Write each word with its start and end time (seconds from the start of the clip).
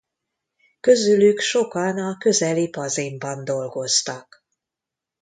Közülük 0.79 1.39
sokan 1.39 1.97
a 1.99 2.17
közeli 2.17 2.69
Pazinban 2.69 3.43
dolgoztak. 3.43 4.43